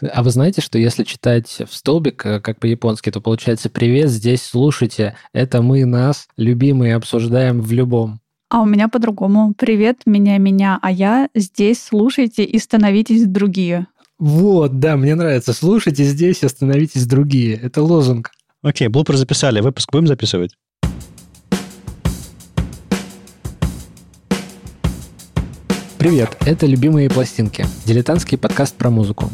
[0.00, 4.42] А вы знаете, что если читать в столбик, э, как по-японски, то получается «Привет, здесь
[4.42, 8.20] слушайте, это мы нас, любимые, обсуждаем в любом».
[8.50, 9.54] А у меня по-другому.
[9.58, 13.88] «Привет, меня, меня, а я, здесь слушайте и становитесь другие».
[14.18, 15.52] Вот, да, мне нравится.
[15.52, 17.54] Слушайте здесь и становитесь другие.
[17.54, 18.30] Это лозунг.
[18.62, 19.60] Окей, блупер записали.
[19.60, 20.52] Выпуск будем записывать?
[25.98, 29.30] Привет, это «Любимые пластинки»– дилетантский подкаст про музыку.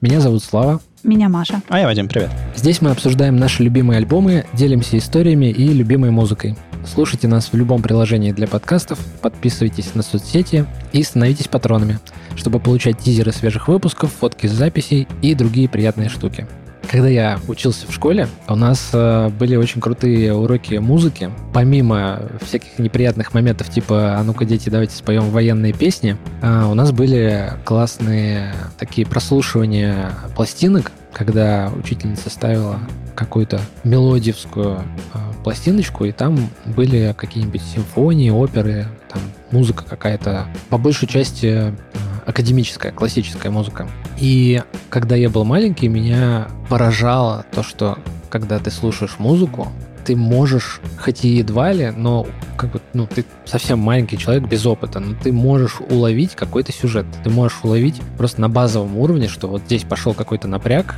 [0.00, 0.80] Меня зовут Слава.
[1.02, 1.60] Меня Маша.
[1.68, 2.30] А я Вадим, привет.
[2.54, 6.56] Здесь мы обсуждаем наши любимые альбомы, делимся историями и любимой музыкой.
[6.86, 11.98] Слушайте нас в любом приложении для подкастов, подписывайтесь на соцсети и становитесь патронами,
[12.36, 16.46] чтобы получать тизеры свежих выпусков, фотки с записей и другие приятные штуки.
[16.90, 21.30] Когда я учился в школе, у нас э, были очень крутые уроки музыки.
[21.52, 26.92] Помимо всяких неприятных моментов, типа «А ну-ка, дети, давайте споем военные песни», э, у нас
[26.92, 32.80] были классные такие прослушивания пластинок, когда учительница ставила
[33.14, 41.06] какую-то мелодиевскую э, пластиночку, и там были какие-нибудь симфонии, оперы, там музыка какая-то, по большей
[41.06, 41.74] части
[42.28, 43.88] академическая, классическая музыка.
[44.20, 47.98] И когда я был маленький, меня поражало то, что
[48.28, 49.68] когда ты слушаешь музыку,
[50.04, 52.26] ты можешь, хоть и едва ли, но
[52.58, 57.06] как бы, ну, ты совсем маленький человек без опыта, но ты можешь уловить какой-то сюжет.
[57.24, 60.96] Ты можешь уловить просто на базовом уровне, что вот здесь пошел какой-то напряг,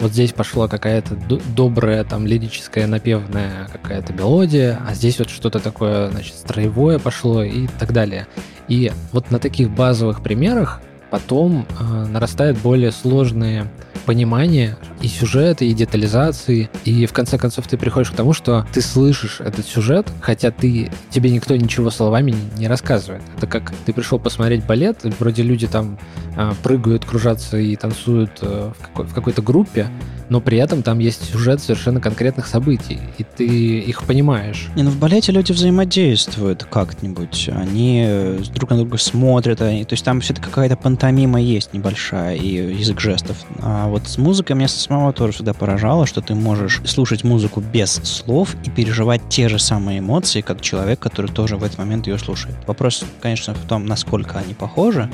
[0.00, 1.16] вот здесь пошла какая-то
[1.54, 7.66] добрая, там, лирическая, напевная какая-то мелодия, а здесь вот что-то такое, значит, строевое пошло и
[7.78, 8.26] так далее.
[8.66, 13.70] И вот на таких базовых примерах потом э, нарастают более сложные
[14.06, 18.80] понимания и сюжета, и детализации, и в конце концов ты приходишь к тому, что ты
[18.80, 23.22] слышишь этот сюжет, хотя ты тебе никто ничего словами не, не рассказывает.
[23.36, 25.98] Это как ты пришел посмотреть балет, вроде люди там
[26.36, 29.88] э, прыгают, кружатся и танцуют э, в, какой- в какой-то группе,
[30.28, 34.68] но при этом там есть сюжет совершенно конкретных событий, и ты их понимаешь.
[34.76, 39.94] Не, ну в балете люди взаимодействуют как-нибудь, они э, друг на друга смотрят, они, то
[39.94, 43.36] есть там все-таки какая-то пантомима есть небольшая и язык жестов.
[43.62, 47.92] А вот с музыкой меня самого тоже всегда поражало, что ты можешь слушать музыку без
[47.92, 52.18] слов и переживать те же самые эмоции, как человек, который тоже в этот момент ее
[52.18, 52.56] слушает.
[52.66, 55.10] Вопрос, конечно, в том, насколько они похожи,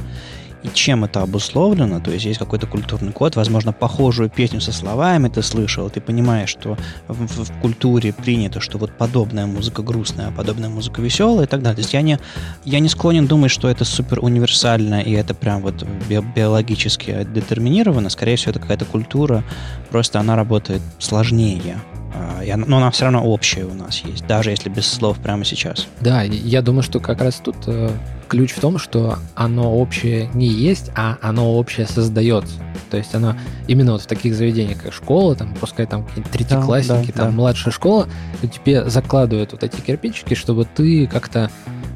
[0.75, 5.43] чем это обусловлено, то есть есть какой-то культурный код, возможно, похожую песню со словами ты
[5.43, 6.77] слышал, ты понимаешь, что
[7.09, 11.49] в, в, в культуре принято, что вот подобная музыка грустная, а подобная музыка веселая и
[11.49, 11.77] так далее.
[11.77, 12.19] То есть я не,
[12.65, 18.09] я не склонен думать, что это супер универсально и это прям вот би биологически детерминировано,
[18.11, 19.45] скорее всего, это какая-то культура,
[19.91, 21.77] просто она работает сложнее.
[22.15, 25.87] А, но она все равно общая у нас есть, даже если без слов прямо сейчас.
[26.01, 27.91] Да, я думаю, что как раз тут э,
[28.29, 32.55] ключ в том, что оно общее не есть, а оно общее создается.
[32.91, 37.09] То есть оно именно вот в таких заведениях, как школа, там, пускай там какие-то третьеклассники,
[37.09, 37.37] да, да, там да.
[37.37, 38.09] младшая школа,
[38.43, 41.51] тебе закладывают вот эти кирпичики, чтобы ты как-то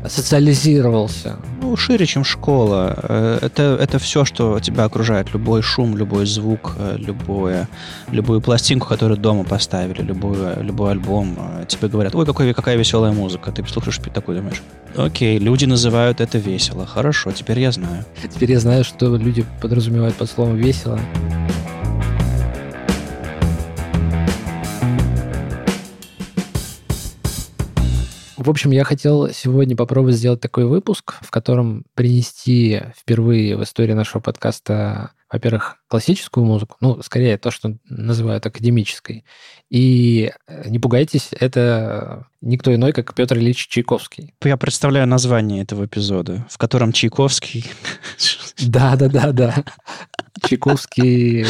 [0.08, 1.36] социализировался?
[1.60, 2.96] Ну, шире, чем школа.
[3.02, 5.32] Э, это, это все, что тебя окружает.
[5.32, 7.68] Любой шум, любой звук, э, любое,
[8.10, 11.36] любую пластинку, которую дома поставили, любой, любой альбом.
[11.38, 13.52] Э, тебе говорят, ой, какой, какая веселая музыка.
[13.52, 14.62] Ты слушаешь такой, думаешь,
[14.96, 16.86] окей, люди называют это весело.
[16.86, 18.04] Хорошо, теперь я знаю.
[18.34, 20.98] Теперь я знаю, что люди подразумевают под словом весело.
[28.40, 33.92] В общем, я хотел сегодня попробовать сделать такой выпуск, в котором принести впервые в истории
[33.92, 39.26] нашего подкаста, во-первых, классическую музыку, ну, скорее то, что называют академической.
[39.68, 44.32] И э, не пугайтесь, это никто иной, как Петр Ильич Чайковский.
[44.42, 47.66] Я представляю название этого эпизода, в котором Чайковский...
[48.58, 49.64] Да-да-да-да.
[50.42, 51.44] Чайковский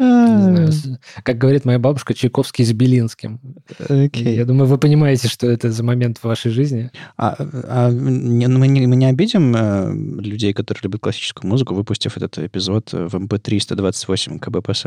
[0.00, 3.40] знаю, как говорит моя бабушка, Чайковский с Белинским.
[3.78, 4.34] Okay.
[4.34, 6.90] Я думаю, вы понимаете, что это за момент в вашей жизни.
[7.16, 12.16] А, а не, мы, не, мы не обидим э, людей, которые любят классическую музыку, выпустив
[12.16, 14.86] этот эпизод в MP3 128 КБПС?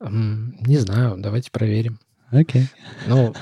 [0.00, 2.00] Не знаю, давайте проверим.
[2.30, 2.62] Окей.
[2.62, 2.66] Okay.
[3.06, 3.34] Ну,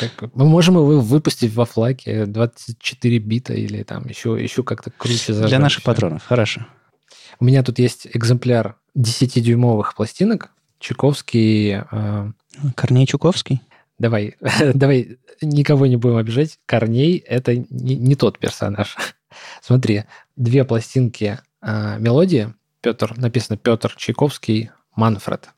[0.00, 5.32] как, мы можем его выпустить во флаге 24 бита или там еще, еще как-то круче
[5.32, 5.50] зажать.
[5.50, 6.66] Для наших патронов, хорошо.
[7.40, 10.50] У меня тут есть экземпляр 10-дюймовых пластинок.
[10.78, 11.82] Чуковский...
[11.90, 12.32] Э...
[12.74, 13.62] Корней Чуковский?
[13.98, 14.36] Давай,
[14.74, 16.58] давай, никого не будем обижать.
[16.66, 18.96] Корней– это не, не тот персонаж.
[19.62, 20.04] Смотри,
[20.36, 22.54] две пластинки э, мелодии.
[22.80, 25.50] Петр, написано Петр Чайковский, Манфред.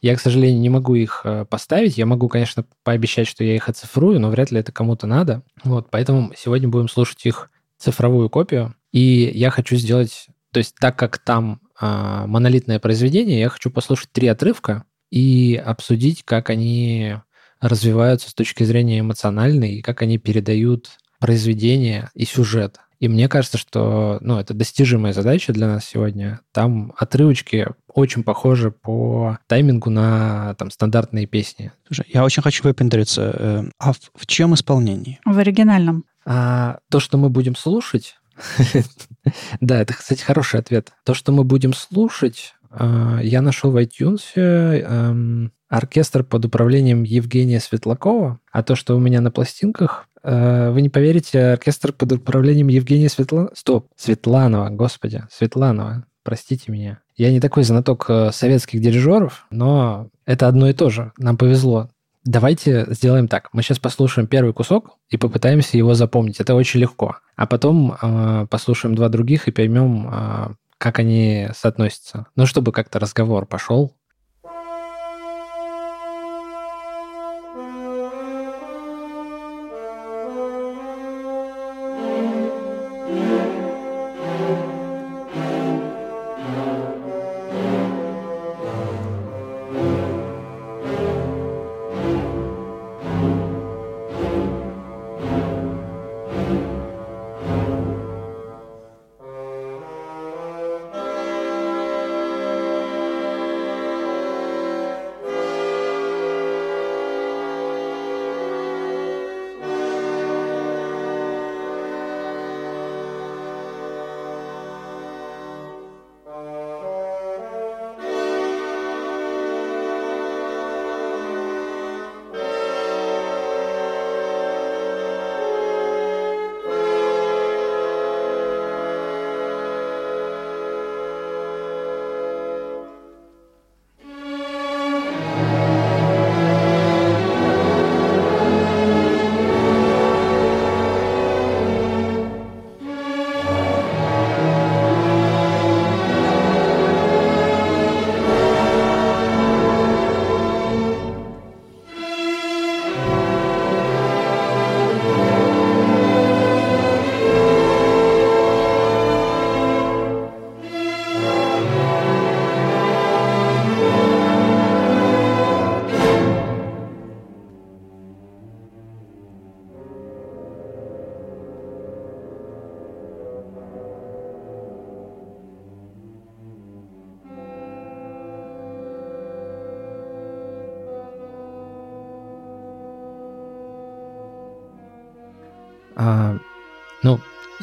[0.00, 1.98] Я, к сожалению, не могу их э, поставить.
[1.98, 5.42] Я могу, конечно, пообещать, что я их оцифрую, но вряд ли это кому-то надо.
[5.64, 8.74] Вот, поэтому сегодня будем слушать их цифровую копию.
[8.92, 13.40] И я хочу сделать, то есть так как там а, монолитное произведение.
[13.40, 17.16] Я хочу послушать три отрывка и обсудить, как они
[17.60, 22.78] развиваются с точки зрения эмоциональной и как они передают произведение и сюжет.
[23.00, 26.40] И мне кажется, что ну, это достижимая задача для нас сегодня.
[26.52, 31.72] Там отрывочки очень похожи по таймингу на там, стандартные песни.
[31.86, 33.34] Слушай, я очень хочу выпендриться.
[33.34, 35.18] Э, а в, в чем исполнении?
[35.24, 36.04] В оригинальном.
[36.26, 38.16] А, то, что мы будем слушать...
[39.60, 40.92] Да, это, кстати, хороший ответ.
[41.04, 47.60] То, что мы будем слушать, а, я нашел в iTunes эм, оркестр под управлением Евгения
[47.60, 52.68] Светлакова, а то, что у меня на пластинках, э, вы не поверите, оркестр под управлением
[52.68, 53.52] Евгения Светланова...
[53.54, 57.00] Стоп, Светланова, господи, Светланова, простите меня.
[57.16, 61.12] Я не такой знаток э, советских дирижеров, но это одно и то же.
[61.18, 61.88] Нам повезло.
[62.24, 63.48] Давайте сделаем так.
[63.52, 66.40] Мы сейчас послушаем первый кусок и попытаемся его запомнить.
[66.40, 67.16] Это очень легко.
[67.36, 72.26] А потом э, послушаем два других и поймем, э, как они соотносятся.
[72.36, 73.96] Ну, чтобы как-то разговор пошел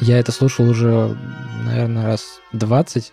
[0.00, 1.16] я это слушал уже,
[1.64, 3.12] наверное, раз 20,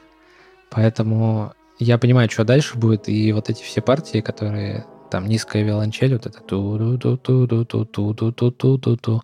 [0.70, 6.14] поэтому я понимаю, что дальше будет, и вот эти все партии, которые там низкая виолончель,
[6.14, 9.24] вот это ту ту ту ту ту ту ту ту ту ту ту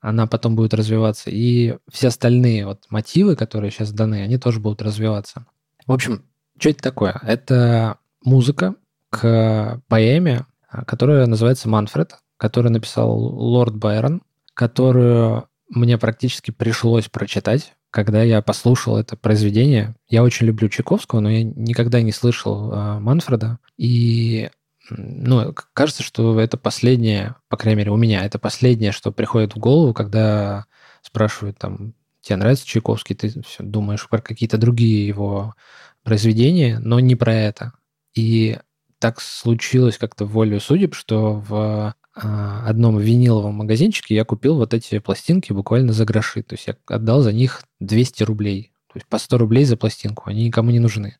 [0.00, 1.28] она потом будет развиваться.
[1.28, 5.44] И все остальные вот мотивы, которые сейчас даны, они тоже будут развиваться.
[5.86, 6.24] В общем,
[6.56, 7.20] что это такое?
[7.22, 8.76] Это музыка
[9.10, 10.46] к поэме,
[10.86, 14.22] которая называется «Манфред», которую написал лорд Байрон
[14.58, 19.94] которую мне практически пришлось прочитать, когда я послушал это произведение.
[20.08, 23.58] Я очень люблю Чайковского, но я никогда не слышал э, Манфреда.
[23.76, 24.50] И
[24.90, 29.58] ну, кажется, что это последнее, по крайней мере, у меня, это последнее, что приходит в
[29.58, 30.66] голову, когда
[31.02, 35.54] спрашивают там, тебе нравится Чайковский, ты все думаешь про какие-то другие его
[36.02, 37.72] произведения, но не про это.
[38.14, 38.58] И
[38.98, 44.98] так случилось как-то волю судеб, что в а, одном виниловом магазинчике я купил вот эти
[44.98, 46.42] пластинки буквально за гроши.
[46.42, 48.72] То есть я отдал за них 200 рублей.
[48.88, 50.30] То есть по 100 рублей за пластинку.
[50.30, 51.16] Они никому не нужны.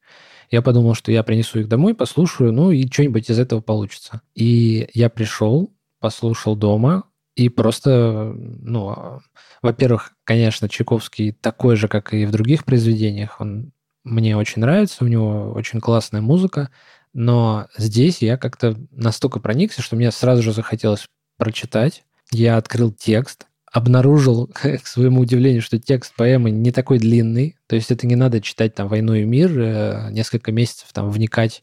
[0.50, 4.22] Я подумал, что я принесу их домой, послушаю, ну и что-нибудь из этого получится.
[4.34, 7.04] И я пришел, послушал дома,
[7.38, 9.20] и просто, ну,
[9.62, 13.40] во-первых, конечно, Чайковский такой же, как и в других произведениях.
[13.40, 16.70] Он мне очень нравится, у него очень классная музыка.
[17.12, 22.04] Но здесь я как-то настолько проникся, что мне сразу же захотелось прочитать.
[22.30, 27.56] Я открыл текст, обнаружил, к своему удивлению, что текст поэмы не такой длинный.
[27.66, 31.62] То есть это не надо читать там «Войну и мир», э, несколько месяцев там вникать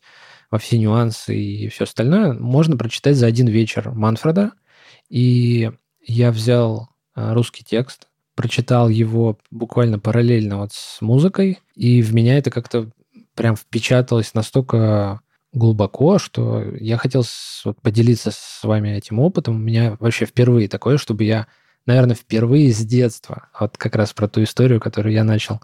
[0.52, 2.34] во все нюансы и все остальное.
[2.34, 4.54] Можно прочитать за один вечер Манфреда.
[5.10, 5.72] И
[6.02, 12.38] я взял э, русский текст, прочитал его буквально параллельно вот с музыкой, и в меня
[12.38, 12.92] это как-то
[13.34, 15.22] прям впечаталось настолько
[15.56, 17.24] глубоко, что я хотел
[17.64, 19.56] вот, поделиться с вами этим опытом.
[19.56, 21.48] У меня вообще впервые такое, чтобы я,
[21.86, 25.62] наверное, впервые с детства, вот как раз про ту историю, которую я начал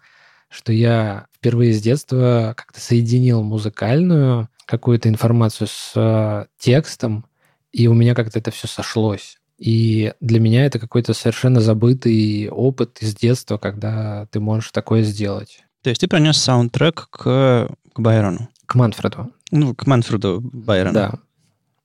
[0.52, 7.26] что я впервые с детства как-то соединил музыкальную какую-то информацию с э, текстом,
[7.72, 9.38] и у меня как-то это все сошлось.
[9.58, 15.64] И для меня это какой-то совершенно забытый опыт из детства, когда ты можешь такое сделать.
[15.84, 18.50] То есть ты пронес саундтрек к, к Байрону?
[18.66, 19.32] К Манфреду.
[19.52, 20.94] Ну, к Манфреду Байрону.
[20.94, 21.14] Да,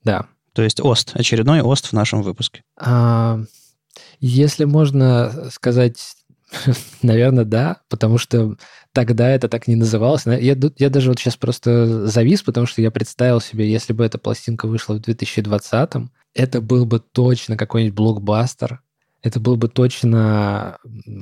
[0.05, 0.27] да.
[0.53, 2.63] То есть ОСТ, очередной ОСТ в нашем выпуске.
[2.79, 3.41] А,
[4.21, 6.17] если можно сказать,
[7.03, 8.57] наверное, да, потому что
[8.93, 10.25] тогда это так не называлось.
[10.27, 14.19] Я, я даже вот сейчас просто завис, потому что я представил себе, если бы эта
[14.19, 18.81] пластинка вышла в 2020-м, это был бы точно какой-нибудь блокбастер,
[19.23, 20.79] это был бы точно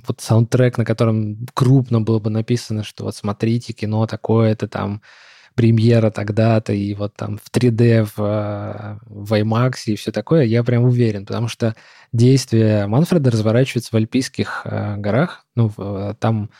[0.07, 5.03] вот саундтрек, на котором крупно было бы написано, что вот смотрите, кино такое-то там,
[5.55, 10.65] премьера тогда-то, и вот там в 3D, в, э, в IMAX и все такое, я
[10.65, 11.75] прям уверен, потому что
[12.13, 16.51] действие Манфреда разворачивается в Альпийских э, горах, ну, э, там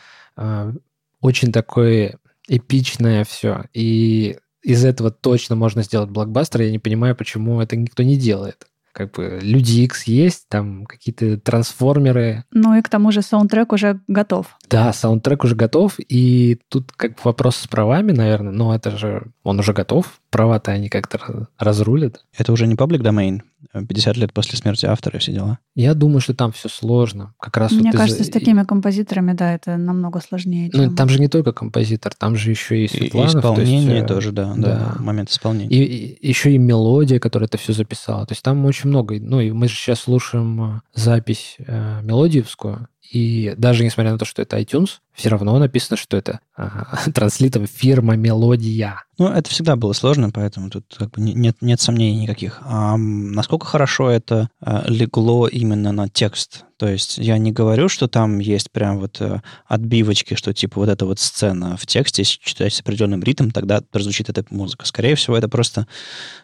[1.21, 7.61] очень такое эпичное все, и из этого точно можно сделать блокбастер, я не понимаю, почему
[7.61, 12.45] это никто не делает как бы Люди X есть, там какие-то трансформеры.
[12.51, 14.57] Ну и к тому же саундтрек уже готов.
[14.69, 19.27] Да, саундтрек уже готов, и тут как бы вопрос с правами, наверное, но это же
[19.43, 22.25] он уже готов, права-то они как-то разрулят.
[22.37, 23.41] Это уже не паблик domain,
[23.73, 25.59] 50 лет после смерти автора все дела.
[25.75, 27.33] Я думаю, что там все сложно.
[27.39, 28.27] Как раз Мне вот кажется, из...
[28.27, 30.69] с такими композиторами, да, это намного сложнее.
[30.73, 30.95] Ну, чем...
[30.95, 33.35] там же не только композитор, там же еще и Светланов.
[33.35, 35.69] И исполнение то есть, тоже, да, да, да, момент исполнения.
[35.75, 38.25] И, и еще и мелодия, которая это все записала.
[38.25, 39.19] То есть там очень много.
[39.19, 44.25] Ну, и мы же сейчас слушаем э, запись э, мелодиевскую, и даже несмотря на то,
[44.25, 49.03] что это iTunes, все равно написано, что это а, транслитом фирма Мелодия.
[49.17, 52.59] Ну, это всегда было сложно, поэтому тут как бы нет, нет сомнений никаких.
[52.63, 56.64] А насколько хорошо это а, легло именно на текст?
[56.77, 60.89] То есть я не говорю, что там есть прям вот а, отбивочки, что типа вот
[60.89, 64.85] эта вот сцена в тексте, если читать с определенным ритмом, тогда прозвучит эта музыка.
[64.85, 65.87] Скорее всего, это просто,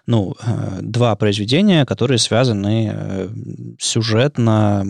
[0.06, 3.30] ну, а, два произведения, которые связаны а,
[3.78, 4.86] сюжетно,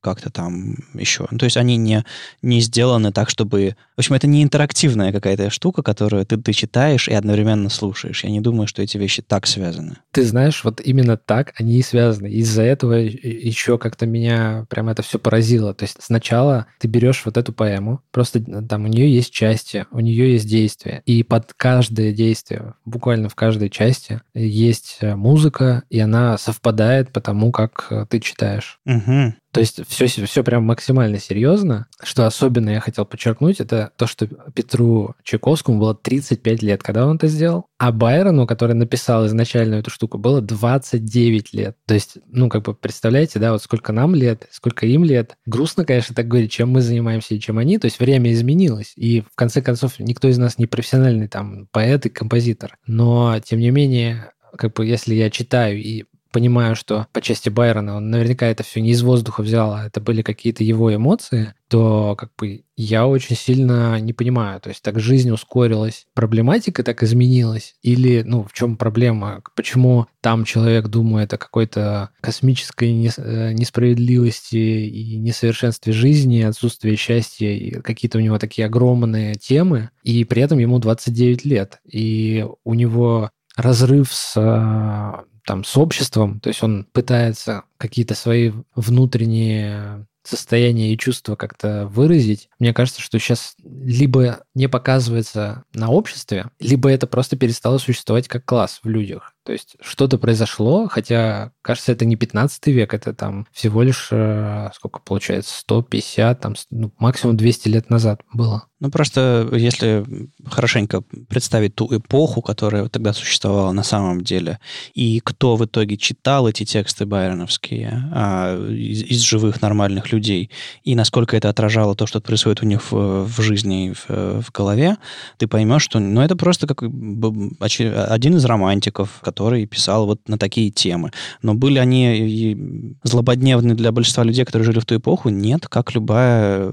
[0.00, 1.26] как-то там еще.
[1.30, 2.04] Ну, то есть они не,
[2.40, 3.76] не сделаны так, чтобы...
[3.96, 8.24] В общем, это не интерактивная какая-то штука, которую ты, ты читаешь и одновременно слушаешь.
[8.24, 9.96] Я не думаю, что эти вещи так связаны.
[10.12, 12.28] Ты знаешь, вот именно так они и связаны.
[12.28, 15.74] Из-за этого еще как-то меня прям это все поразило.
[15.74, 19.98] То есть сначала ты берешь вот эту поэму, просто там у нее есть части, у
[19.98, 25.98] нее есть действия, и под каждое действие, буквально в каждой части, есть э, музыка, и
[25.98, 28.78] она совпадает по тому, как э, ты читаешь.
[28.86, 29.34] Угу.
[29.52, 31.86] То есть все, все прям максимально серьезно.
[32.02, 37.16] Что особенно я хотел подчеркнуть, это то, что Петру Чайковскому было 35 лет, когда он
[37.16, 41.76] это сделал, а Байрону, который написал изначально эту штуку, было 29 лет.
[41.86, 45.36] То есть, ну, как бы представляете, да, вот сколько нам лет, сколько им лет.
[45.46, 47.78] Грустно, конечно, так говорить, чем мы занимаемся и чем они.
[47.78, 48.92] То есть время изменилось.
[48.96, 52.76] И в конце концов, никто из нас не профессиональный там поэт и композитор.
[52.86, 57.96] Но, тем не менее, как бы если я читаю и понимаю, что по части Байрона
[57.96, 62.16] он наверняка это все не из воздуха взял, а это были какие-то его эмоции, то
[62.16, 64.60] как бы я очень сильно не понимаю.
[64.60, 67.74] То есть так жизнь ускорилась, проблематика так изменилась?
[67.82, 69.42] Или, ну, в чем проблема?
[69.54, 77.80] Почему там человек думает о какой-то космической э, несправедливости и несовершенстве жизни, отсутствии счастья, и
[77.80, 83.30] какие-то у него такие огромные темы, и при этом ему 29 лет, и у него
[83.56, 90.98] разрыв с а, там, с обществом, то есть он пытается какие-то свои внутренние состояние и
[90.98, 97.38] чувство как-то выразить, мне кажется, что сейчас либо не показывается на обществе, либо это просто
[97.38, 99.32] перестало существовать как класс в людях.
[99.42, 104.68] То есть что-то произошло, хотя, кажется, это не 15 век, это там всего лишь, э,
[104.74, 108.67] сколько получается, 150, там, ну, максимум 200 лет назад было.
[108.80, 110.04] Ну, просто если
[110.46, 114.60] хорошенько представить ту эпоху, которая тогда существовала на самом деле,
[114.94, 120.50] и кто в итоге читал эти тексты байроновские а, из, из живых нормальных людей,
[120.84, 124.96] и насколько это отражало то, что происходит у них в, в жизни, в, в голове,
[125.38, 130.70] ты поймешь, что ну, это просто как один из романтиков, который писал вот на такие
[130.70, 131.10] темы.
[131.42, 135.30] Но были они злободневны для большинства людей, которые жили в ту эпоху?
[135.30, 136.72] Нет, как любая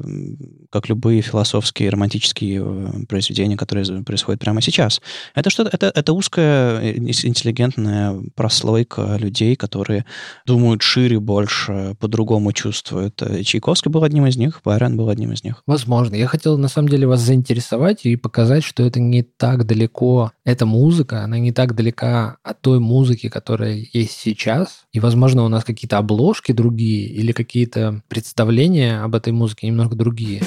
[0.75, 5.01] как любые философские романтические э, произведения, которые происходят прямо сейчас.
[5.33, 10.05] Это что-то, это, это узкая э, интеллигентная прослойка людей, которые
[10.45, 13.21] думают шире, больше, по-другому чувствуют.
[13.21, 15.63] Э, Чайковский был одним из них, Байрон был одним из них.
[15.65, 16.15] Возможно.
[16.15, 20.65] Я хотел, на самом деле, вас заинтересовать и показать, что это не так далеко, эта
[20.65, 24.85] музыка, она не так далека от той музыки, которая есть сейчас.
[24.91, 30.43] И, возможно, у нас какие-то обложки другие или какие-то представления об этой музыке немного другие.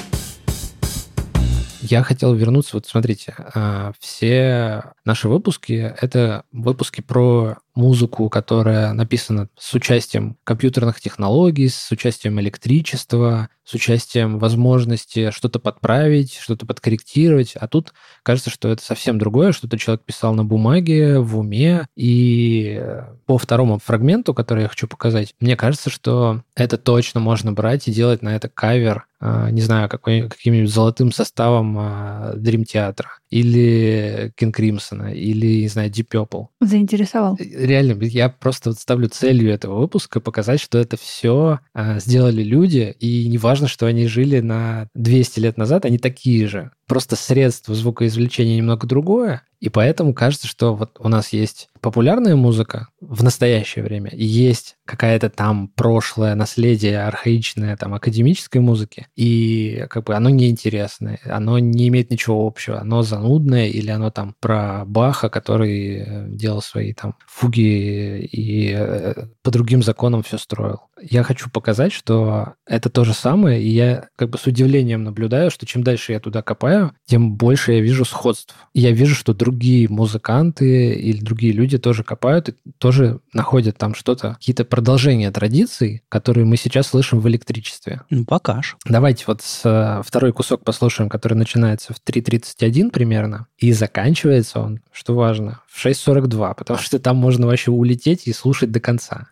[1.89, 9.47] Я хотел вернуться, вот смотрите, а, все наши выпуски— это выпуски про музыку, которая написана
[9.57, 17.55] с участием компьютерных технологий, с участием электричества, с участием возможности что-то подправить, что-то подкорректировать.
[17.55, 17.93] А тут
[18.23, 21.87] кажется, что это совсем другое, что-то человек писал на бумаге, в уме.
[21.95, 22.83] И
[23.25, 27.93] по второму фрагменту, который я хочу показать, мне кажется, что это точно можно брать и
[27.93, 34.31] делать на это кавер а, не знаю, какой, каким-нибудь золотым составом а, Dream Theater или
[34.39, 36.47] King Crimson, или, не знаю, Deep Purple.
[36.61, 37.37] Заинтересовал.
[37.69, 42.95] Реально, я просто вот ставлю целью этого выпуска показать, что это все а, сделали люди,
[42.99, 46.71] и неважно, что они жили на 200 лет назад, они такие же.
[46.89, 52.87] Просто средство звукоизвлечения немного другое, и поэтому кажется, что вот у нас есть популярная музыка
[53.01, 60.05] в настоящее время, и есть какая-то там прошлое наследие архаичное там академической музыки, и как
[60.05, 65.29] бы оно неинтересное, оно не имеет ничего общего, оно занудное, или оно там про Баха,
[65.29, 70.79] который э, делал свои там фуги и э, по другим законам все строил.
[71.01, 75.51] Я хочу показать, что это то же самое, и я как бы с удивлением наблюдаю,
[75.51, 78.55] что чем дальше я туда копаю, тем больше я вижу сходств.
[78.73, 84.35] я вижу, что другие музыканты или другие люди тоже копают и тоже находят там что-то,
[84.35, 88.01] какие-то продолжения традиций, которые мы сейчас слышим в электричестве.
[88.09, 88.77] Ну, покаж.
[88.85, 94.81] Давайте вот с, э, второй кусок послушаем, который начинается в 3.31 примерно, и заканчивается он,
[94.91, 99.29] что важно, в 6.42, потому что там можно вообще улететь и слушать до конца.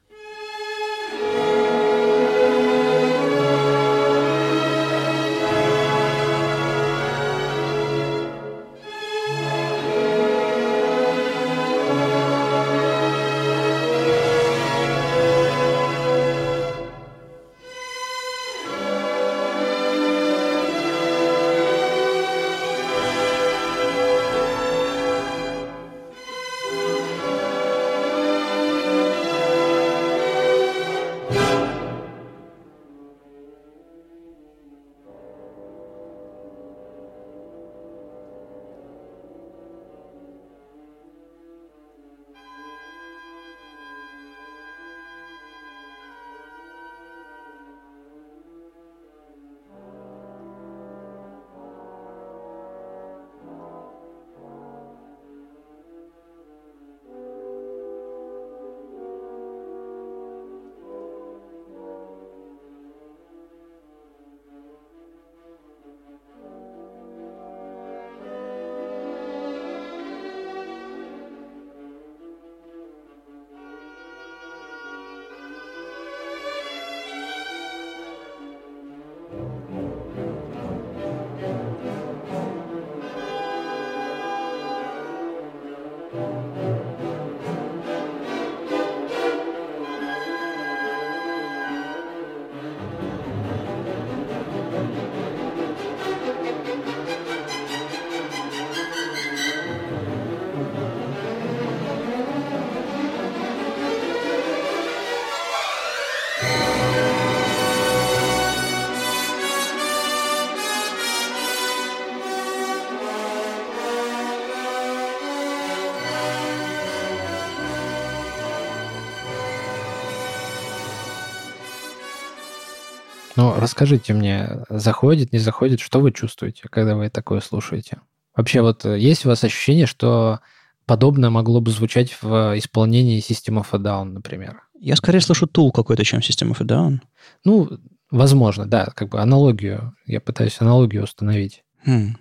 [123.68, 127.98] Расскажите мне, заходит, не заходит, что вы чувствуете, когда вы такое слушаете?
[128.34, 130.40] Вообще, вот э, есть у вас ощущение, что
[130.86, 134.62] подобное могло бы звучать в исполнении System of a Down, например?
[134.80, 137.00] Я скорее слышу тул какой-то, чем System of a Down.
[137.44, 137.70] Ну,
[138.10, 139.94] возможно, да, как бы аналогию.
[140.06, 141.66] Я пытаюсь аналогию установить.
[141.86, 142.16] Хм.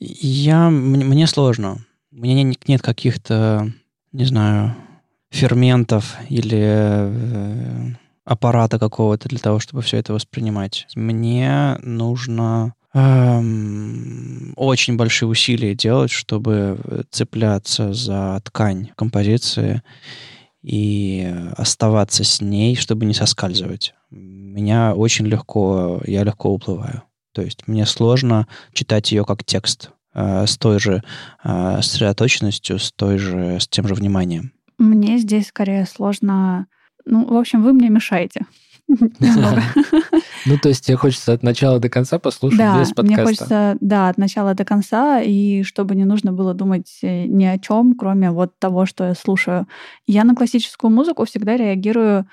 [0.00, 1.84] Я, мне сложно.
[2.10, 3.72] У меня нет, нет каких-то,
[4.12, 4.74] не знаю,
[5.30, 7.92] ферментов или э,
[8.28, 10.86] аппарата какого-то для того, чтобы все это воспринимать.
[10.94, 16.78] Мне нужно эм, очень большие усилия делать, чтобы
[17.10, 19.82] цепляться за ткань композиции
[20.62, 23.94] и оставаться с ней, чтобы не соскальзывать.
[24.10, 27.02] Меня очень легко, я легко уплываю.
[27.32, 31.02] То есть мне сложно читать ее как текст э, с той же
[31.44, 34.52] э, сосредоточенностью, с той же, с тем же вниманием.
[34.76, 36.66] Мне здесь скорее сложно
[37.08, 38.46] ну, в общем, вы мне мешаете.
[40.46, 43.02] Ну, то есть тебе хочется от начала до конца послушать да, без подкаста?
[43.02, 47.44] мне хочется, да, от начала до конца, и чтобы не нужно было думать э, ни
[47.44, 49.66] о чем, кроме вот того, что я слушаю.
[50.06, 52.26] Я на классическую музыку всегда реагирую,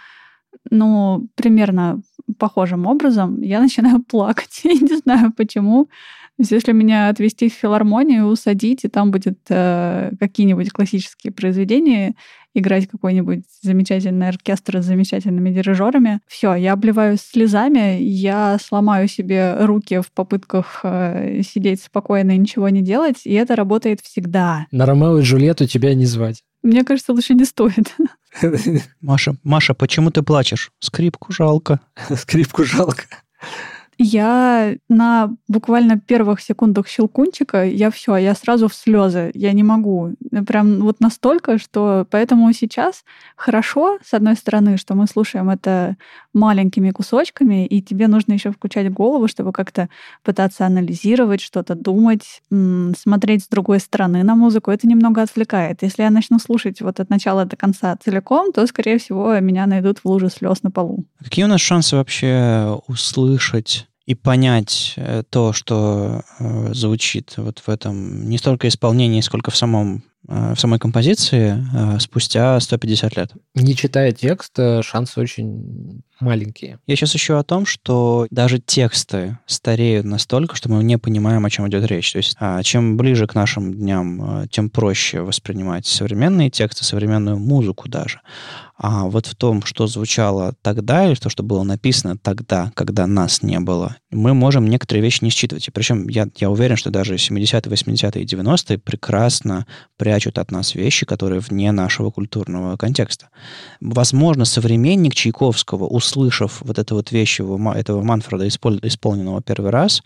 [0.70, 2.02] ну, примерно
[2.38, 3.42] похожим образом.
[3.42, 4.62] Я начинаю плакать.
[4.64, 5.90] Я не знаю почему.
[6.38, 12.16] есть, если меня отвести в филармонию, усадить, и там будет э, какие-нибудь классические произведения,
[12.56, 16.22] играть какой-нибудь замечательный оркестр с замечательными дирижерами.
[16.28, 22.70] Все, я обливаюсь слезами, я сломаю себе руки в попытках э, сидеть спокойно и ничего
[22.70, 24.66] не делать, и это работает всегда.
[24.72, 26.44] На Ромео и Джульетту тебя не звать.
[26.64, 27.96] Мне кажется, лучше не стоит.
[29.02, 30.72] Маша, Маша, почему ты плачешь?
[30.80, 31.80] Скрипку жалко.
[32.16, 33.04] Скрипку жалко
[33.98, 40.14] я на буквально первых секундах щелкунчика, я все, я сразу в слезы, я не могу.
[40.48, 43.04] Прям вот настолько, что поэтому сейчас
[43.36, 45.96] хорошо, с одной стороны, что мы слушаем это
[46.34, 49.90] маленькими кусочками, и тебе нужно еще включать голову, чтобы как-то
[50.24, 54.72] пытаться анализировать, что-то думать, смотреть с другой стороны на музыку.
[54.72, 55.82] Это немного отвлекает.
[55.82, 60.00] Если я начну слушать вот от начала до конца целиком, то, скорее всего, меня найдут
[60.00, 61.06] в луже слез на полу.
[61.24, 67.70] Какие у нас шансы вообще услышать и понять э, то, что э, звучит вот в
[67.70, 73.32] этом не столько исполнении, сколько в самом Э, в самой композиции э, спустя 150 лет.
[73.54, 76.80] Не читая текст, шансы очень маленькие.
[76.88, 81.50] Я сейчас еще о том, что даже тексты стареют настолько, что мы не понимаем, о
[81.50, 82.12] чем идет речь.
[82.12, 87.38] То есть а, чем ближе к нашим дням, э, тем проще воспринимать современные тексты, современную
[87.38, 88.22] музыку даже.
[88.78, 93.42] А вот в том, что звучало тогда, или то, что было написано тогда, когда нас
[93.42, 95.68] не было, мы можем некоторые вещи не считывать.
[95.68, 99.66] И причем я, я уверен, что даже 70-е, 80-е и 90-е прекрасно
[99.98, 103.30] прячут от нас вещи, которые вне нашего культурного контекста.
[103.80, 110.02] Возможно, современник Чайковского, услышав вот это вот вещь его, этого Манфреда, исполненного первый раз,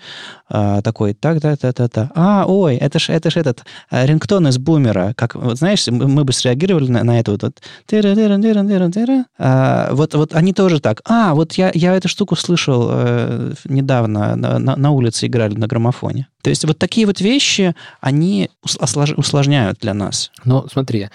[0.49, 4.05] э, такой, так, да, да, да, да, а, ой, это ж, это ж этот э,
[4.05, 7.61] рингтон из Бумера, как, вот знаешь, мы, мы бы среагировали на, на это вот, вот
[9.37, 11.01] а, вот, вот они тоже так.
[11.05, 15.67] А, вот я, я эту штуку слышал э, недавно, на, на, на улице играли на
[15.67, 16.27] граммофоне.
[16.41, 20.31] То есть вот такие вот вещи, они усложняют для нас.
[20.45, 21.09] Ну, смотри,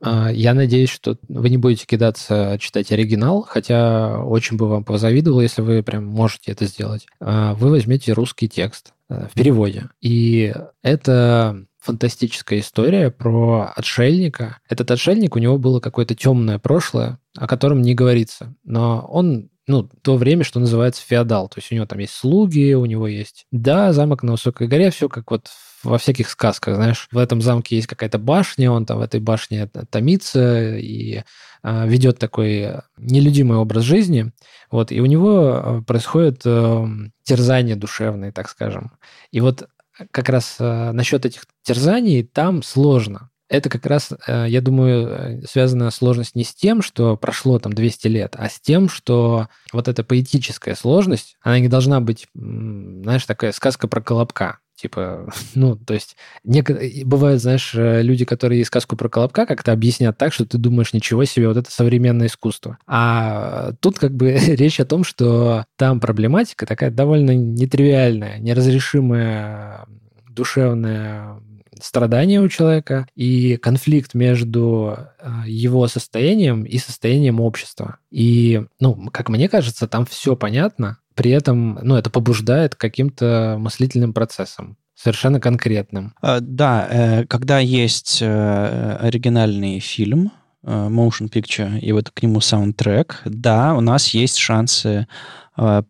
[0.00, 5.40] а, я надеюсь, что вы не будете кидаться читать оригинал, хотя очень бы вам позавидовал,
[5.40, 7.06] если вы прям можете это сделать.
[7.20, 9.90] А, вы возьмете русский текст э, в переводе.
[10.00, 14.58] И это фантастическая история про отшельника.
[14.68, 18.54] Этот отшельник, у него было какое-то темное прошлое, о котором не говорится.
[18.64, 21.48] Но он ну, то время, что называется феодал.
[21.48, 24.90] То есть у него там есть слуги, у него есть, да, замок на высокой горе,
[24.90, 25.48] все как вот
[25.82, 29.66] во всяких сказках, знаешь, в этом замке есть какая-то башня, он там в этой башне
[29.88, 31.22] томится и
[31.62, 34.32] э, ведет такой нелюдимый образ жизни,
[34.70, 36.86] вот, и у него э, происходит э,
[37.22, 38.92] терзание душевное, так скажем.
[39.30, 39.68] И вот
[40.10, 43.29] как раз э, насчет этих терзаний там сложно.
[43.50, 47.72] Это как раз, э, я думаю, э, связана сложность не с тем, что прошло там
[47.72, 53.26] 200 лет, а с тем, что вот эта поэтическая сложность, она не должна быть, знаешь,
[53.26, 54.58] такая сказка про колобка.
[54.76, 56.70] Типа, ну, то есть, нек...
[57.04, 61.48] бывают, знаешь, люди, которые сказку про Колобка как-то объяснят так, что ты думаешь, ничего себе,
[61.48, 62.78] вот это современное искусство.
[62.86, 69.86] А тут как бы речь о том, что там проблематика такая довольно нетривиальная, неразрешимая
[70.30, 71.40] душевное
[71.84, 77.98] страдание у человека и конфликт между э, его состоянием и состоянием общества.
[78.10, 84.12] И, ну, как мне кажется, там все понятно, при этом, ну, это побуждает каким-то мыслительным
[84.12, 86.14] процессом совершенно конкретным.
[86.20, 90.30] А, да, э, когда есть э, оригинальный фильм, э,
[90.64, 95.06] motion picture, и вот к нему саундтрек, да, у нас есть шансы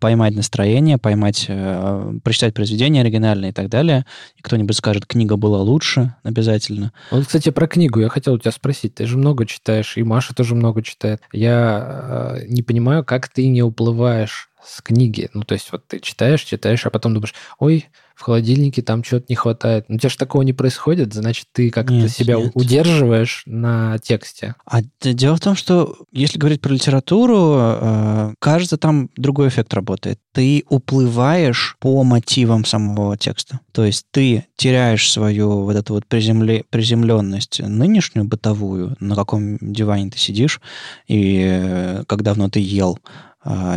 [0.00, 1.48] поймать настроение, поймать,
[2.24, 4.04] прочитать произведение оригинальное и так далее.
[4.36, 6.92] И кто-нибудь скажет, книга была лучше, обязательно.
[7.12, 8.96] Вот, кстати, про книгу я хотел у тебя спросить.
[8.96, 11.22] Ты же много читаешь, и Маша тоже много читает.
[11.32, 15.28] Я не понимаю, как ты не уплываешь с книги.
[15.34, 17.86] Ну, то есть вот ты читаешь, читаешь, а потом думаешь, ой,
[18.20, 19.86] в холодильнике там чего-то не хватает.
[19.88, 22.52] Ну, у тебя же такого не происходит, значит, ты как-то себя нет.
[22.52, 24.56] удерживаешь на тексте.
[24.66, 30.18] А дело в том, что если говорить про литературу, э, кажется, там другой эффект работает.
[30.34, 33.60] Ты уплываешь по мотивам самого текста.
[33.72, 40.10] То есть ты теряешь свою вот эту вот приземле, приземленность нынешнюю, бытовую, на каком диване
[40.10, 40.60] ты сидишь
[41.08, 42.98] и э, как давно ты ел,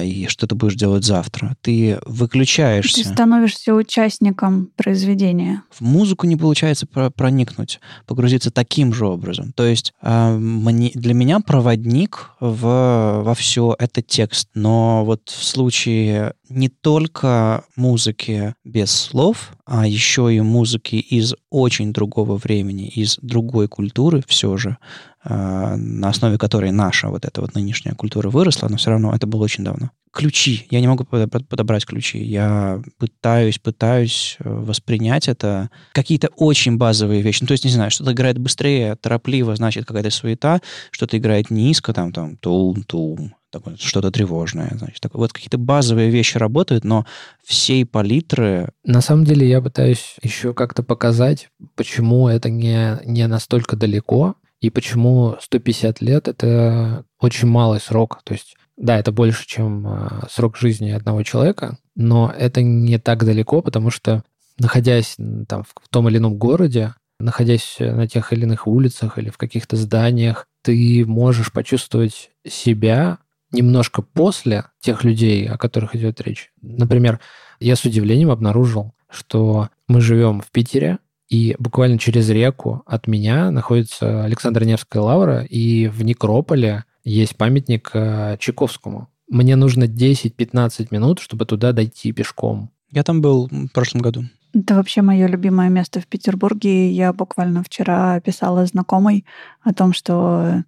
[0.01, 1.55] и что ты будешь делать завтра.
[1.61, 3.03] Ты выключаешься.
[3.03, 5.63] Ты становишься участником произведения.
[5.71, 9.53] В музыку не получается проникнуть, погрузиться таким же образом.
[9.53, 14.49] То есть а, мне, для меня проводник в, во все это текст.
[14.53, 21.93] Но вот в случае не только музыки без слов, а еще и музыки из очень
[21.93, 24.77] другого времени, из другой культуры все же,
[25.12, 29.25] а, на основе которой наша вот эта вот нынешняя культура выросла, но все равно это
[29.25, 29.91] было очень давно.
[30.13, 30.67] ключи.
[30.69, 32.23] Я не могу подобрать ключи.
[32.23, 35.69] Я пытаюсь, пытаюсь э, воспринять это.
[35.91, 37.39] Какие-то очень базовые вещи.
[37.41, 41.93] Ну, то есть, не знаю, что-то играет быстрее, торопливо, значит, какая-то суета, что-то играет низко,
[41.93, 43.35] там, там, тум-тум,
[43.77, 44.71] что-то тревожное.
[44.77, 47.05] Значит, так, вот какие-то базовые вещи работают, но
[47.43, 48.69] всей палитры...
[48.83, 54.69] На самом деле я пытаюсь еще как-то показать, почему это не, не настолько далеко, и
[54.69, 58.21] почему 150 лет— это очень малый срок.
[58.23, 63.25] То есть да, это больше, чем а, срок жизни одного человека, но это не так
[63.25, 64.23] далеко, потому что
[64.57, 65.17] находясь
[65.49, 69.75] там в том или ином городе, находясь на тех или иных улицах или в каких-то
[69.75, 73.17] зданиях, ты можешь почувствовать себя
[73.51, 76.53] немножко после тех людей, о которых идет речь.
[76.61, 77.19] Например,
[77.59, 80.99] я с удивлением обнаружил, что мы живем в Питере,
[81.29, 87.91] и буквально через реку от меня находится Александра Невская лавра, и в Некрополе есть памятник
[87.93, 89.09] э, Чайковскому.
[89.29, 92.71] Мне нужно 10-15 минут, чтобы туда дойти пешком.
[92.91, 94.25] Я там был в прошлом году.
[94.53, 96.91] Это вообще мое любимое место в Петербурге.
[96.91, 99.25] Я буквально вчера писала знакомой
[99.63, 100.63] о том, что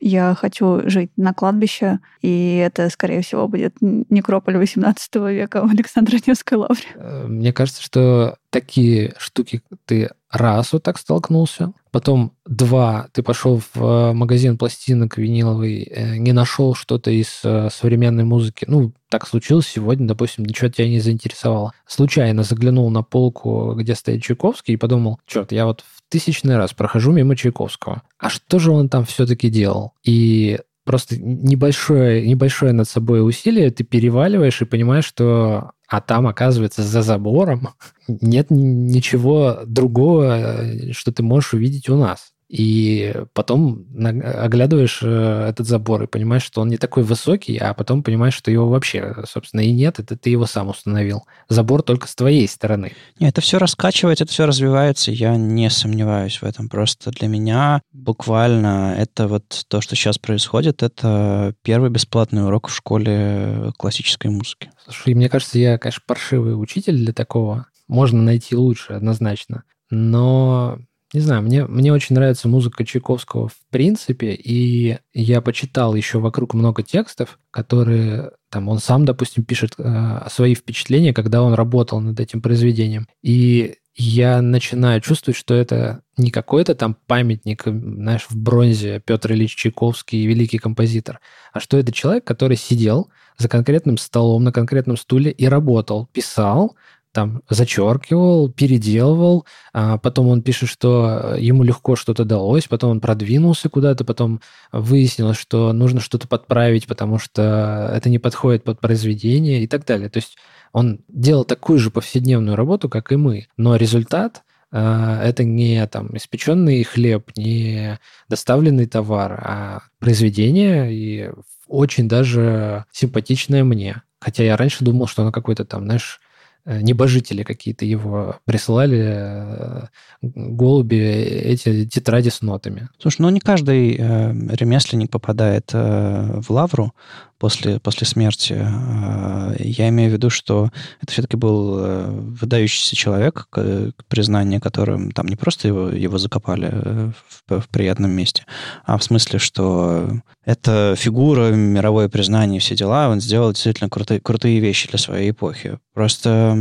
[0.00, 6.18] я хочу жить на кладбище, и это, скорее всего, будет некрополь 18 века в Александра
[6.26, 6.86] Невской лавре.
[6.94, 13.60] Э, мне кажется, что такие штуки ты раз вот так столкнулся, потом два, ты пошел
[13.60, 18.64] в э, магазин пластинок виниловый, э, не нашел что-то из э, современной музыки.
[18.66, 21.74] Ну, так случилось сегодня, допустим, ничего тебя не заинтересовало.
[21.86, 26.72] Случайно заглянул на полку, где стоит Чайковский, и подумал, черт, я вот в тысячный раз
[26.72, 28.02] прохожу мимо Чайковского.
[28.18, 29.92] А что же он там все-таки делал?
[30.02, 36.82] И просто небольшое, небольшое над собой усилие ты переваливаешь и понимаешь, что а там, оказывается,
[36.82, 37.74] за забором
[38.08, 42.32] нет ничего другого, что ты можешь увидеть у нас.
[42.48, 48.04] И потом оглядываешь э, этот забор и понимаешь, что он не такой высокий, а потом
[48.04, 51.24] понимаешь, что его вообще, собственно, и нет, это ты его сам установил.
[51.48, 52.92] Забор только с твоей стороны.
[53.18, 56.68] Нет, это все раскачивается, это все развивается, я не сомневаюсь в этом.
[56.68, 62.74] Просто для меня буквально это вот то, что сейчас происходит, это первый бесплатный урок в
[62.74, 64.70] школе классической музыки.
[64.84, 67.66] Слушай, мне кажется, я, конечно, паршивый учитель для такого.
[67.88, 69.64] Можно найти лучше, однозначно.
[69.90, 70.78] Но
[71.12, 76.54] не знаю, мне, мне очень нравится музыка Чайковского в принципе, и я почитал еще вокруг
[76.54, 82.18] много текстов, которые там он сам, допустим, пишет э, свои впечатления, когда он работал над
[82.18, 83.06] этим произведением.
[83.22, 89.54] И я начинаю чувствовать, что это не какой-то там памятник, знаешь, в бронзе Петр Ильич
[89.54, 91.20] Чайковский, великий композитор,
[91.52, 96.76] а что это человек, который сидел за конкретным столом на конкретном стуле и работал, писал,
[97.16, 103.70] там зачеркивал, переделывал, а потом он пишет, что ему легко что-то далось, потом он продвинулся
[103.70, 109.66] куда-то, потом выяснилось, что нужно что-то подправить, потому что это не подходит под произведение и
[109.66, 110.10] так далее.
[110.10, 110.36] То есть
[110.72, 116.14] он делал такую же повседневную работу, как и мы, но результат а, это не там
[116.18, 117.98] испеченный хлеб, не
[118.28, 121.30] доставленный товар, а произведение и
[121.66, 124.02] очень даже симпатичное мне.
[124.20, 126.25] Хотя я раньше думал, что оно какой-то там, знаешь, Э,
[126.66, 129.86] небожители какие-то его присылали, э,
[130.22, 132.88] голуби, эти тетради с нотами.
[132.98, 136.92] Слушай, ну не каждый э, ремесленник попадает э, в лавру
[137.38, 138.56] после, после смерти.
[138.58, 144.60] Э, я имею в виду, что это все-таки был э, выдающийся человек, к, к признанию
[144.60, 147.10] которым там не просто его, его закопали э,
[147.48, 148.44] в, в приятном месте,
[148.84, 150.10] а в смысле, что
[150.44, 153.08] это фигура, мировое признание, все дела.
[153.08, 155.78] Он сделал действительно крутые, крутые вещи для своей эпохи.
[155.94, 156.54] Просто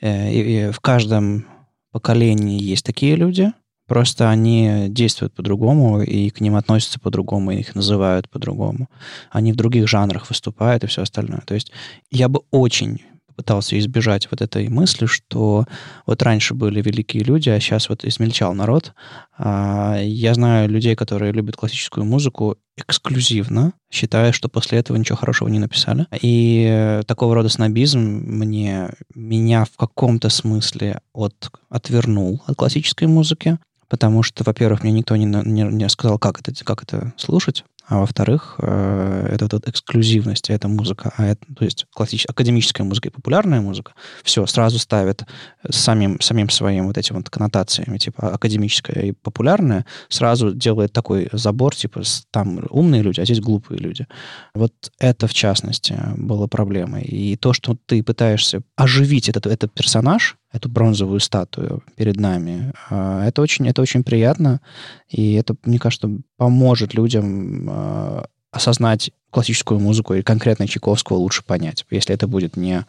[0.00, 1.46] э, и, и в каждом
[1.92, 3.52] поколении есть такие люди,
[3.86, 8.88] просто они действуют по-другому, и к ним относятся по-другому, их называют по-другому.
[9.30, 11.42] Они в других жанрах выступают и все остальное.
[11.46, 11.72] То есть
[12.10, 13.02] я бы очень
[13.36, 15.66] пытался избежать вот этой мысли, что
[16.06, 18.94] вот раньше были великие люди, а сейчас вот измельчал народ.
[19.38, 25.48] А, я знаю людей, которые любят классическую музыку эксклюзивно, считая, что после этого ничего хорошего
[25.48, 26.06] не написали.
[26.20, 34.22] И такого рода снобизм мне, меня в каком-то смысле от, отвернул от классической музыки, потому
[34.22, 37.64] что, во-первых, мне никто не, не, не сказал, как это, как это слушать.
[37.88, 43.08] А во-вторых, э, это вот эксклюзивность, это музыка, а это, то есть классическая, академическая музыка
[43.08, 43.92] и популярная музыка,
[44.24, 45.24] все, сразу ставят
[45.70, 51.76] самим, самим своим вот этим вот коннотациями, типа академическая и популярная, сразу делает такой забор,
[51.76, 54.06] типа там умные люди, а здесь глупые люди.
[54.54, 57.02] Вот это, в частности, было проблемой.
[57.04, 62.72] И то, что ты пытаешься оживить этот, этот персонаж, эту бронзовую статую перед нами.
[62.90, 64.60] А, это очень, это очень приятно,
[65.08, 71.84] и это, мне кажется, поможет людям а, осознать классическую музыку и конкретно Чайковского лучше понять,
[71.90, 72.86] если это будет не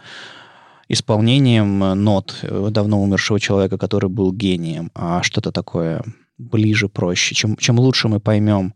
[0.88, 6.02] исполнением нот давно умершего человека, который был гением, а что-то такое
[6.38, 7.36] ближе, проще.
[7.36, 8.74] Чем, чем лучше мы поймем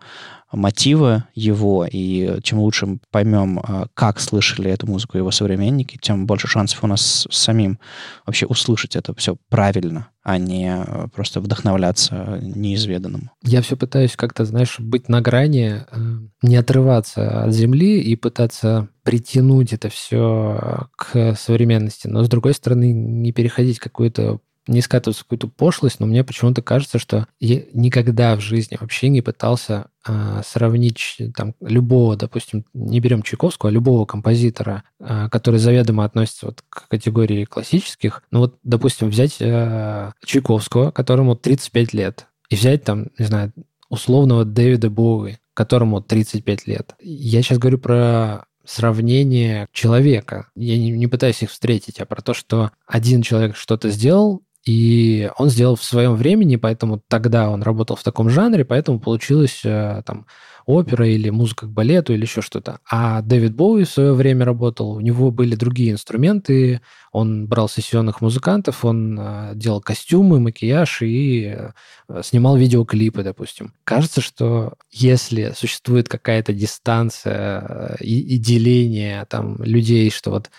[0.51, 6.25] мотивы его, и чем лучше мы поймем, а, как слышали эту музыку его современники, тем
[6.25, 7.79] больше шансов у нас самим
[8.25, 13.31] вообще услышать это все правильно, а не а, просто вдохновляться неизведанным.
[13.43, 15.97] Я все пытаюсь как-то, знаешь, быть на грани, э,
[16.41, 22.91] не отрываться от земли и пытаться притянуть это все к современности, но с другой стороны
[22.91, 28.35] не переходить какую-то не скатываться в какую-то пошлость, но мне почему-то кажется, что я никогда
[28.35, 34.05] в жизни вообще не пытался э, сравнить там любого, допустим, не берем Чайковского, а любого
[34.05, 38.23] композитора, э, который заведомо относится вот к категории классических.
[38.31, 43.53] Ну вот, допустим, взять э, Чайковского, которому 35 лет, и взять там, не знаю,
[43.89, 46.95] условного Дэвида Боуи, которому 35 лет.
[47.01, 50.49] Я сейчас говорю про сравнение человека.
[50.55, 55.29] Я не, не пытаюсь их встретить, а про то, что один человек что-то сделал, и
[55.37, 60.03] он сделал в своем времени, поэтому тогда он работал в таком жанре, поэтому получилось э,
[60.05, 60.27] там
[60.65, 62.79] опера или музыка к балету или еще что-то.
[62.89, 68.21] А Дэвид Боуи в свое время работал, у него были другие инструменты, он брал сессионных
[68.21, 73.73] музыкантов, он э, делал костюмы, макияж и э, снимал видеоклипы, допустим.
[73.83, 80.51] Кажется, что если существует какая-то дистанция и, и деление там людей, что вот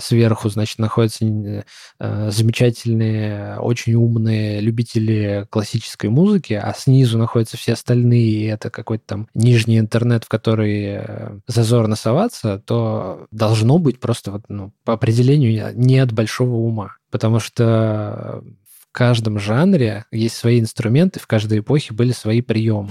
[0.00, 8.30] сверху, значит, находятся э, замечательные, очень умные любители классической музыки, а снизу находятся все остальные,
[8.30, 14.32] и это какой-то там нижний интернет, в который э, зазорно соваться, то должно быть просто
[14.32, 16.96] вот, ну, по определению не от большого ума.
[17.10, 18.42] Потому что
[18.90, 22.90] в каждом жанре есть свои инструменты, в каждой эпохе были свои приемы.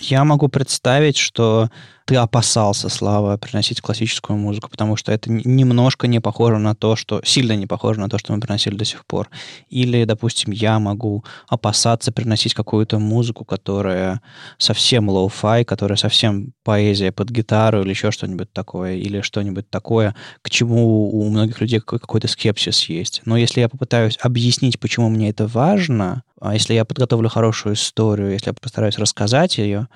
[0.00, 1.70] Я могу представить, что
[2.06, 7.20] ты опасался, Слава, приносить классическую музыку, потому что это немножко не похоже на то, что...
[7.24, 9.28] Сильно не похоже на то, что мы приносили до сих пор.
[9.68, 14.20] Или, допустим, я могу опасаться приносить какую-то музыку, которая
[14.56, 20.50] совсем lo-fi, которая совсем поэзия под гитару или еще что-нибудь такое, или что-нибудь такое, к
[20.50, 23.22] чему у многих людей какой-то скепсис есть.
[23.24, 28.32] Но если я попытаюсь объяснить, почему мне это важно, а если я подготовлю хорошую историю,
[28.32, 29.88] если я постараюсь рассказать ее,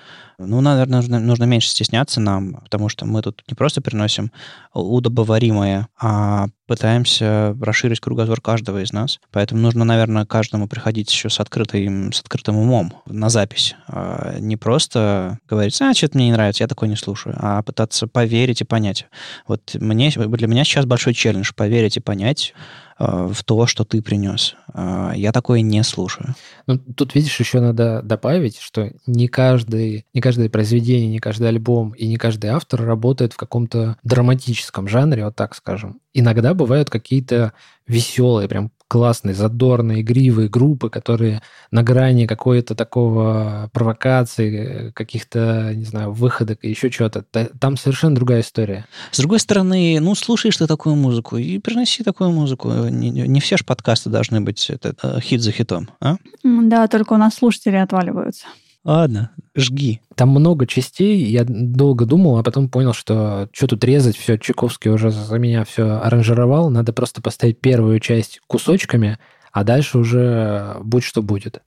[0.47, 4.33] ну, наверное, нужно, нужно меньше стесняться нам, потому что мы тут не просто приносим
[4.73, 9.19] удобоваримое, а пытаемся расширить кругозор каждого из нас.
[9.33, 13.75] Поэтому нужно, наверное, каждому приходить еще с открытым, с открытым умом на запись.
[13.89, 18.07] А не просто говорить, а, что-то мне не нравится, я такое не слушаю, а пытаться
[18.07, 19.07] поверить и понять.
[19.49, 22.55] Вот мне, для меня сейчас большой челлендж поверить и понять,
[23.01, 24.55] в то, что ты принес.
[24.75, 26.35] Э, я такое не слушаю.
[26.67, 31.93] Ну, тут, видишь, еще надо добавить, что не, каждый, не каждое произведение, не каждый альбом
[31.93, 36.01] и не каждый автор работает в каком-то драматическом жанре, вот так скажем.
[36.13, 37.55] Иногда бывают какие-то
[37.87, 46.11] веселые, прям классные, задорные, игривые группы, которые на грани какой-то такого провокации, каких-то, не знаю,
[46.11, 47.23] выходок и еще чего-то.
[47.23, 48.87] Там совершенно другая история.
[49.13, 52.69] С другой стороны, ну, слушаешь ты такую музыку и приноси такую музыку.
[52.69, 56.17] Не, не все же подкасты должны быть это, э, хит за хитом, а?
[56.43, 58.47] Да, только у нас слушатели отваливаются.
[58.83, 60.01] Ладно, жги.
[60.15, 64.91] Там много частей, я долго думал, а потом понял, что что тут резать, все, Чайковский
[64.91, 69.19] уже за меня все аранжировал, надо просто поставить первую часть кусочками,
[69.53, 71.63] а дальше уже будь что будет.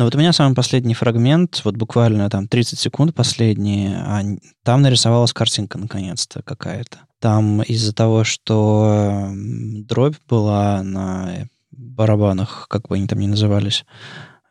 [0.00, 4.22] Ну вот у меня самый последний фрагмент, вот буквально там 30 секунд последние, а
[4.62, 7.00] там нарисовалась картинка наконец-то какая-то.
[7.18, 13.84] Там из-за того, что дробь была на барабанах, как бы они там ни назывались,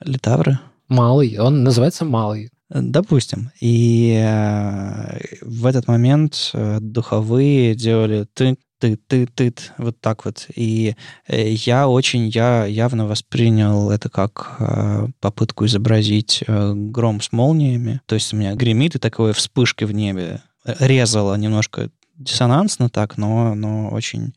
[0.05, 0.59] литавры.
[0.87, 2.51] Малый, он называется малый.
[2.69, 3.49] Допустим.
[3.59, 10.47] И э, в этот момент э, духовые делали ты ты ты ты вот так вот.
[10.55, 10.95] И
[11.27, 18.01] э, я очень я явно воспринял это как э, попытку изобразить э, гром с молниями.
[18.05, 20.41] То есть у меня гремит и такое вспышки в небе
[20.79, 24.33] резало немножко диссонансно так, но, но очень...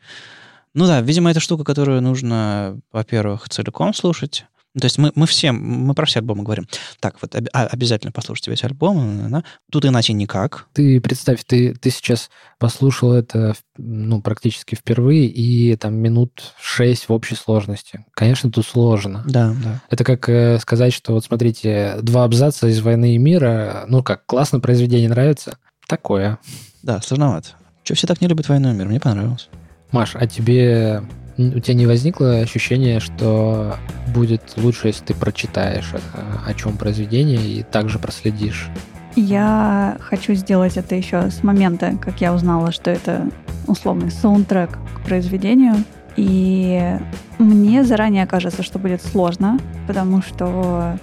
[0.74, 4.46] Ну да, видимо, это штука, которую нужно, во-первых, целиком слушать,
[4.78, 6.66] то есть мы, мы все, мы про все альбомы говорим.
[6.98, 9.30] Так, вот об, а, обязательно послушайте весь альбом.
[9.30, 9.44] Да?
[9.70, 10.66] Тут иначе никак.
[10.72, 17.12] Ты представь, ты, ты сейчас послушал это ну, практически впервые, и там минут шесть в
[17.12, 18.06] общей сложности.
[18.14, 19.22] Конечно, тут сложно.
[19.26, 19.82] Да, да.
[19.90, 24.24] Это как э, сказать, что вот смотрите, два абзаца из «Войны и мира», ну как,
[24.24, 25.58] классно произведение нравится?
[25.86, 26.38] Такое.
[26.82, 27.50] Да, сложновато.
[27.84, 28.86] Что все так не любят «Войну и мир»?
[28.86, 29.50] Мне понравилось.
[29.90, 31.02] Маш, а тебе
[31.38, 33.76] у тебя не возникло ощущение, что
[34.14, 35.98] будет лучше, если ты прочитаешь, э,
[36.46, 38.68] о чем произведение, и также проследишь?
[39.16, 43.28] Я хочу сделать это еще с момента, как я узнала, что это
[43.66, 45.84] условный саундтрек к произведению.
[46.16, 46.98] И
[47.38, 50.98] мне заранее кажется, что будет сложно, потому что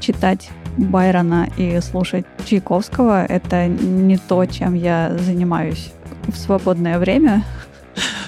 [0.00, 5.92] читать Байрона и слушать Чайковского— это не то, чем я занимаюсь
[6.28, 7.44] в свободное время.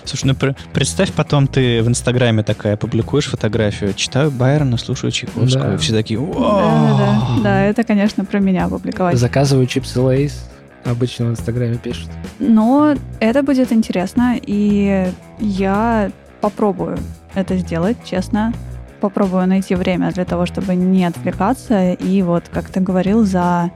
[0.05, 5.75] Слушай, ну представь, потом ты в Инстаграме такая публикуешь фотографию, читаю Байрона, слушаю Чайковского, да.
[5.75, 9.17] и все такие да, да, да, да, это, конечно, про меня публиковать.
[9.17, 10.49] Заказываю чипсы Лейс,
[10.85, 12.11] обычно в Инстаграме пишут.
[12.39, 16.11] Но это будет интересно, и я
[16.41, 16.99] попробую
[17.35, 18.53] это сделать, честно.
[19.01, 21.93] Попробую найти время для того, чтобы не отвлекаться.
[21.93, 23.71] И вот, как ты говорил, за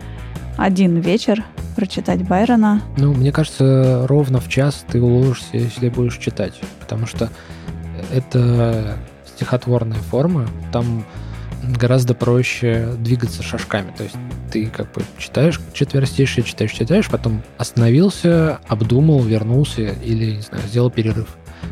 [0.57, 1.45] один вечер
[1.75, 2.83] прочитать Байрона.
[2.97, 7.31] Ну, мне кажется, ровно в час ты уложишься, если будешь читать, потому что
[8.13, 11.05] это стихотворная форма, там
[11.63, 13.93] гораздо проще двигаться шажками.
[13.97, 14.17] То есть
[14.53, 20.91] ты как бы читаешь четверостишие, читаешь, читаешь, потом остановился, обдумал, вернулся или, не знаю, сделал
[20.91, 21.29] перерыв.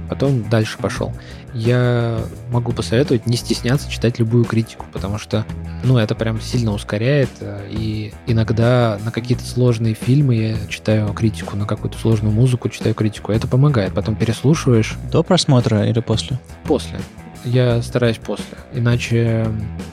[0.08, 1.12] Потом дальше пошел
[1.54, 2.20] я
[2.50, 5.46] могу посоветовать не стесняться читать любую критику, потому что,
[5.84, 11.56] ну, это прям сильно ускоряет, э, и иногда на какие-то сложные фильмы я читаю критику,
[11.56, 13.94] на какую-то сложную музыку читаю критику, это помогает.
[13.94, 14.96] Потом переслушиваешь.
[15.12, 16.38] До просмотра или после?
[16.64, 16.98] После
[17.44, 18.56] я стараюсь после.
[18.72, 19.46] Иначе,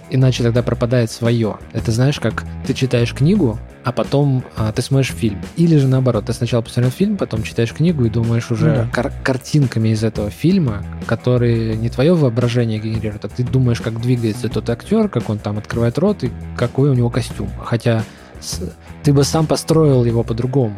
[0.09, 1.57] иначе тогда пропадает свое.
[1.73, 5.41] Это знаешь, как ты читаешь книгу, а потом а, ты смотришь фильм.
[5.57, 8.87] Или же наоборот, ты сначала посмотрел фильм, потом читаешь книгу и думаешь уже ну, да.
[8.91, 14.49] кар- картинками из этого фильма, которые не твое воображение генерируют, а ты думаешь, как двигается
[14.49, 17.49] тот актер, как он там открывает рот и какой у него костюм.
[17.63, 18.03] Хотя
[18.39, 18.61] с,
[19.03, 20.75] ты бы сам построил его по-другому.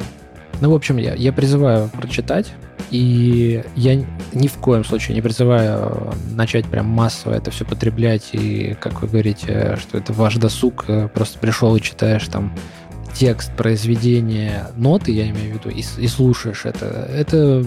[0.64, 2.54] Ну, в общем, я, я призываю прочитать,
[2.90, 3.96] и я
[4.32, 9.02] ни в коем случае не призываю э, начать прям массово это все потреблять, и, как
[9.02, 12.56] вы говорите, что это ваш досуг, э, просто пришел и читаешь там
[13.14, 16.86] текст, произведение, ноты, я имею в виду, и, и слушаешь это.
[16.86, 17.66] Это,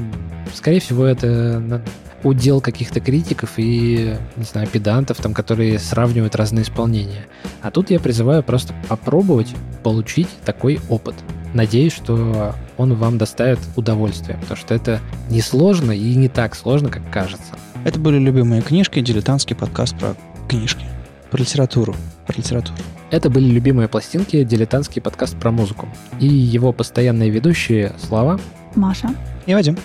[0.55, 1.82] скорее всего, это
[2.22, 7.26] удел каких-то критиков и, не знаю, педантов, там, которые сравнивают разные исполнения.
[7.62, 11.14] А тут я призываю просто попробовать получить такой опыт.
[11.55, 16.88] Надеюсь, что он вам доставит удовольствие, потому что это не сложно и не так сложно,
[16.90, 17.57] как кажется.
[17.84, 20.16] Это были любимые книжки, дилетантский подкаст про
[20.49, 20.84] книжки,
[21.30, 21.94] про литературу,
[22.26, 22.76] про литературу.
[23.11, 25.88] Это были любимые пластинки, дилетантский подкаст про музыку.
[26.18, 28.40] И его постоянные ведущие Слава,
[28.74, 29.11] Маша
[29.46, 29.78] и Вадим.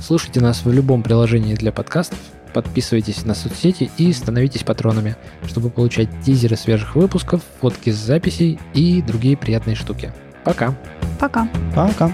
[0.00, 2.18] Слушайте нас в любом приложении для подкастов,
[2.54, 9.02] подписывайтесь на соцсети и становитесь патронами, чтобы получать тизеры свежих выпусков, фотки с записей и
[9.02, 10.12] другие приятные штуки.
[10.44, 10.74] Пока.
[11.18, 11.48] Пока.
[11.74, 12.12] Пока.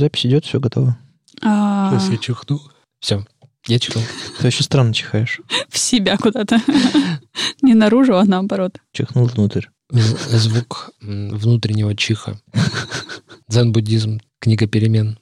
[0.00, 0.96] Запись идет, все готово.
[1.42, 1.90] А.
[1.90, 2.58] Сейчас я чихну.
[3.00, 3.22] Все,
[3.66, 4.02] я чихнул.
[4.38, 5.42] Ты очень странно чихаешь.
[5.68, 6.58] В себя куда-то.
[7.62, 8.78] Не наружу, а наоборот.
[8.94, 9.66] Чихнул внутрь.
[9.90, 12.40] Звук внутреннего чиха.
[13.48, 15.18] Дзен-буддизм, книга перемен.